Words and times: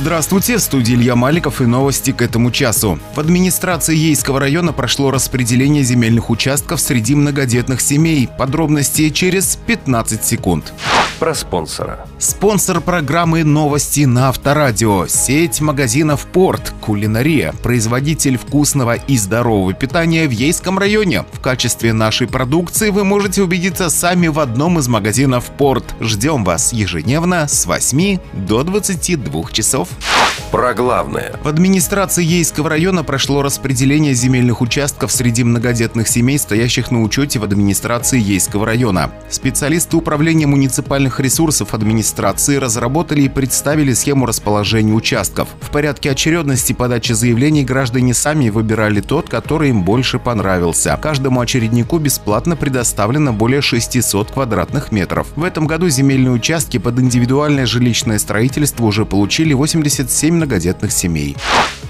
Здравствуйте, 0.00 0.58
в 0.58 0.60
студии 0.60 0.94
Илья 0.94 1.16
Маликов 1.16 1.60
и 1.60 1.66
новости 1.66 2.12
к 2.12 2.22
этому 2.22 2.52
часу. 2.52 3.00
В 3.16 3.18
администрации 3.18 3.96
Ейского 3.96 4.38
района 4.38 4.72
прошло 4.72 5.10
распределение 5.10 5.82
земельных 5.82 6.30
участков 6.30 6.80
среди 6.80 7.16
многодетных 7.16 7.80
семей. 7.80 8.28
Подробности 8.38 9.10
через 9.10 9.56
15 9.66 10.24
секунд 10.24 10.72
про 11.18 11.34
спонсора. 11.34 12.06
Спонсор 12.18 12.80
программы 12.80 13.44
«Новости 13.44 14.04
на 14.04 14.28
Авторадио»– 14.28 15.06
сеть 15.08 15.60
магазинов 15.60 16.26
«Порт», 16.26 16.72
«Кулинария», 16.80 17.52
производитель 17.62 18.38
вкусного 18.38 18.94
и 18.94 19.16
здорового 19.18 19.72
питания 19.74 20.26
в 20.26 20.30
Ейском 20.30 20.78
районе. 20.78 21.24
В 21.32 21.40
качестве 21.40 21.92
нашей 21.92 22.28
продукции 22.28 22.90
вы 22.90 23.04
можете 23.04 23.42
убедиться 23.42 23.90
сами 23.90 24.28
в 24.28 24.38
одном 24.38 24.78
из 24.78 24.88
магазинов 24.88 25.46
«Порт». 25.56 25.94
Ждем 26.00 26.44
вас 26.44 26.72
ежедневно 26.72 27.48
с 27.48 27.66
8 27.66 28.18
до 28.32 28.62
22 28.62 29.50
часов. 29.50 29.88
Про 30.50 30.72
главное. 30.72 31.34
В 31.42 31.48
администрации 31.48 32.24
Ейского 32.24 32.70
района 32.70 33.04
прошло 33.04 33.42
распределение 33.42 34.14
земельных 34.14 34.62
участков 34.62 35.12
среди 35.12 35.44
многодетных 35.44 36.08
семей, 36.08 36.38
стоящих 36.38 36.90
на 36.90 37.02
учете 37.02 37.38
в 37.38 37.44
администрации 37.44 38.18
Ейского 38.18 38.64
района. 38.64 39.10
Специалисты 39.28 39.96
управления 39.96 40.46
муниципальных 41.08 41.20
ресурсов 41.20 41.74
администрации 41.74 42.56
разработали 42.56 43.22
и 43.22 43.28
представили 43.28 43.94
схему 43.94 44.26
расположения 44.26 44.92
участков. 44.92 45.48
В 45.60 45.70
порядке 45.70 46.10
очередности 46.10 46.72
подачи 46.72 47.12
заявлений 47.12 47.64
граждане 47.64 48.14
сами 48.14 48.50
выбирали 48.50 49.00
тот, 49.00 49.28
который 49.28 49.70
им 49.70 49.82
больше 49.82 50.18
понравился. 50.18 50.98
Каждому 51.00 51.40
очереднику 51.40 51.98
бесплатно 51.98 52.56
предоставлено 52.56 53.32
более 53.32 53.60
600 53.60 54.30
квадратных 54.30 54.92
метров. 54.92 55.26
В 55.36 55.44
этом 55.44 55.66
году 55.66 55.88
земельные 55.88 56.32
участки 56.32 56.78
под 56.78 56.98
индивидуальное 56.98 57.66
жилищное 57.66 58.18
строительство 58.18 58.84
уже 58.84 59.04
получили 59.04 59.54
87 59.54 60.34
многодетных 60.34 60.92
семей. 60.92 61.36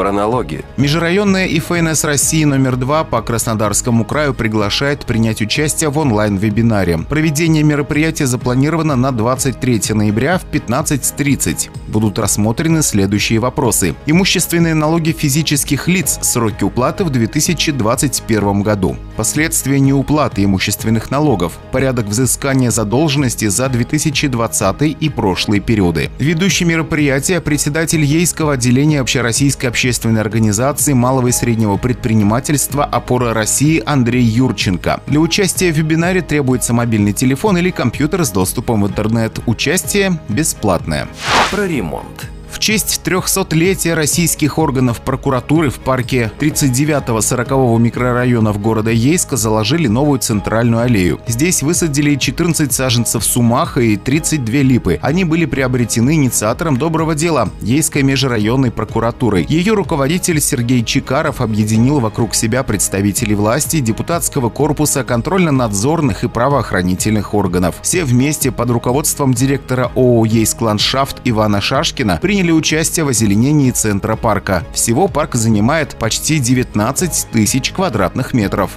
Хронология. 0.00 0.62
Межрайонная 0.78 1.46
ИФНС 1.46 2.04
России 2.04 2.44
номер 2.44 2.76
2 2.76 3.04
по 3.04 3.20
Краснодарскому 3.20 4.06
краю 4.06 4.32
приглашает 4.32 5.04
принять 5.04 5.42
участие 5.42 5.90
в 5.90 5.98
онлайн-вебинаре. 5.98 7.00
Проведение 7.06 7.62
мероприятия 7.62 8.26
запланировано 8.26 8.96
на 8.96 9.12
23 9.12 9.92
ноября 9.92 10.38
в 10.38 10.46
15.30. 10.50 11.68
Будут 11.88 12.18
рассмотрены 12.18 12.82
следующие 12.82 13.40
вопросы. 13.40 13.94
Имущественные 14.06 14.72
налоги 14.72 15.12
физических 15.12 15.86
лиц, 15.86 16.18
сроки 16.22 16.64
уплаты 16.64 17.04
в 17.04 17.10
2021 17.10 18.62
году. 18.62 18.96
Последствия 19.18 19.80
неуплаты 19.80 20.44
имущественных 20.44 21.10
налогов. 21.10 21.58
Порядок 21.72 22.06
взыскания 22.06 22.70
задолженности 22.70 23.48
за 23.48 23.68
2020 23.68 24.96
и 24.98 25.08
прошлые 25.10 25.60
периоды. 25.60 26.08
Ведущий 26.18 26.64
мероприятия 26.64 27.42
председатель 27.42 28.02
Ейского 28.02 28.54
отделения 28.54 29.00
общероссийской 29.00 29.68
общественной 29.68 29.89
общественной 29.90 30.20
организации 30.20 30.92
малого 30.92 31.26
и 31.26 31.32
среднего 31.32 31.76
предпринимательства 31.76 32.84
«Опора 32.84 33.34
России» 33.34 33.82
Андрей 33.84 34.22
Юрченко. 34.22 35.00
Для 35.08 35.18
участия 35.18 35.72
в 35.72 35.76
вебинаре 35.76 36.22
требуется 36.22 36.72
мобильный 36.72 37.12
телефон 37.12 37.58
или 37.58 37.70
компьютер 37.70 38.24
с 38.24 38.30
доступом 38.30 38.84
в 38.84 38.86
интернет. 38.86 39.40
Участие 39.46 40.20
бесплатное. 40.28 41.08
Про 41.50 41.66
ремонт. 41.66 42.30
В 42.60 42.62
честь 42.62 43.00
300-летия 43.02 43.94
российских 43.94 44.58
органов 44.58 45.00
прокуратуры 45.00 45.70
в 45.70 45.78
парке 45.78 46.30
39-40 46.38 47.78
микрорайонов 47.78 48.60
города 48.60 48.90
Ейска 48.90 49.38
заложили 49.38 49.86
новую 49.86 50.18
центральную 50.18 50.82
аллею. 50.82 51.20
Здесь 51.26 51.62
высадили 51.62 52.16
14 52.16 52.70
саженцев 52.70 53.24
сумаха 53.24 53.80
и 53.80 53.96
32 53.96 54.56
липы. 54.56 54.98
Они 55.00 55.24
были 55.24 55.46
приобретены 55.46 56.16
инициатором 56.16 56.76
доброго 56.76 57.14
дела– 57.14 57.48
Ейской 57.62 58.02
межрайонной 58.02 58.70
прокуратурой. 58.70 59.46
Ее 59.48 59.72
руководитель 59.72 60.38
Сергей 60.38 60.84
Чикаров 60.84 61.40
объединил 61.40 61.98
вокруг 61.98 62.34
себя 62.34 62.62
представителей 62.62 63.36
власти, 63.36 63.80
депутатского 63.80 64.50
корпуса, 64.50 65.02
контрольно-надзорных 65.02 66.24
и 66.24 66.28
правоохранительных 66.28 67.32
органов. 67.32 67.76
Все 67.80 68.04
вместе 68.04 68.52
под 68.52 68.68
руководством 68.68 69.32
директора 69.32 69.90
ООО 69.96 70.26
«Ейск 70.26 70.60
Ландшафт» 70.60 71.22
Ивана 71.24 71.62
Шашкина 71.62 72.18
приняли 72.20 72.49
приняли 72.50 72.52
участие 72.52 73.04
в 73.04 73.08
озеленении 73.08 73.70
центра 73.70 74.16
парка. 74.16 74.64
Всего 74.72 75.08
парк 75.08 75.34
занимает 75.34 75.96
почти 75.96 76.38
19 76.38 77.26
тысяч 77.32 77.72
квадратных 77.72 78.34
метров. 78.34 78.70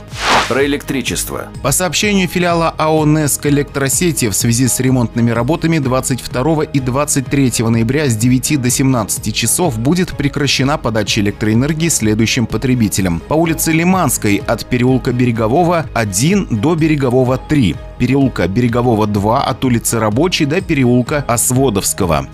Про 0.47 0.65
электричество. 0.65 1.47
По 1.63 1.71
сообщению 1.71 2.27
филиала 2.27 2.73
АО 2.77 3.05
«НЭСК 3.05 3.47
Электросети» 3.47 4.29
в 4.29 4.33
связи 4.33 4.67
с 4.67 4.79
ремонтными 4.79 5.31
работами 5.31 5.79
22 5.79 6.63
и 6.65 6.79
23 6.79 7.53
ноября 7.59 8.05
с 8.07 8.15
9 8.15 8.61
до 8.61 8.69
17 8.69 9.33
часов 9.33 9.79
будет 9.79 10.15
прекращена 10.17 10.77
подача 10.77 11.21
электроэнергии 11.21 11.89
следующим 11.89 12.45
потребителям. 12.45 13.21
По 13.27 13.33
улице 13.33 13.71
Лиманской 13.71 14.43
от 14.47 14.65
переулка 14.65 15.11
Берегового 15.13 15.85
1 15.93 16.47
до 16.61 16.75
Берегового 16.75 17.37
3, 17.37 17.75
переулка 17.97 18.47
Берегового 18.47 19.07
2 19.07 19.43
от 19.43 19.65
улицы 19.65 19.99
Рабочей 19.99 20.45
до 20.45 20.61
переулка 20.61 21.23
Осводовского. 21.27 22.27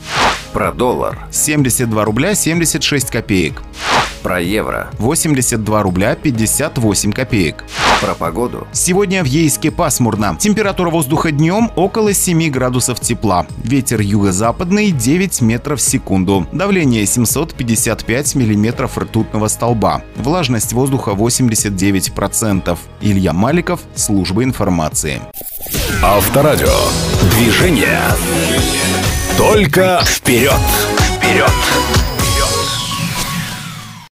Про 0.54 0.72
доллар. 0.72 1.28
72 1.32 2.06
рубля 2.06 2.34
76 2.34 3.12
копеек. 3.12 3.62
Про 4.24 4.42
евро. 4.42 4.90
82 4.98 5.84
рубля 5.84 6.16
58 6.16 7.12
копеек. 7.12 7.64
Про 8.02 8.16
погоду. 8.16 8.68
Сегодня 8.74 9.24
в 9.24 9.28
Ейске 9.28 9.72
пасмурно. 9.72 10.36
Температура 10.40 10.90
воздуха 10.90 11.32
днем 11.32 11.72
около 11.76 12.14
7 12.14 12.50
градусов 12.50 13.00
тепла. 13.00 13.46
Ветер 13.64 14.02
юго-западный 14.02 14.92
9 14.92 15.42
метров 15.42 15.80
в 15.80 15.84
секунду. 15.84 16.48
Давление 16.52 17.06
755 17.06 18.36
миллиметров 18.36 18.98
ртутного 18.98 19.48
столба. 19.48 20.02
Влажность 20.16 20.74
воздуха 20.74 21.12
89%. 21.12 22.78
Илья 23.02 23.34
Маликов, 23.34 23.82
служба 23.96 24.44
информации. 24.44 25.22
Авторадио. 26.02 26.74
Движение. 27.36 28.00
Только 29.40 30.02
вперед! 30.04 30.52
Вперед! 31.18 32.09